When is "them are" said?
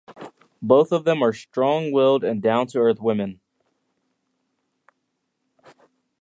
1.03-1.31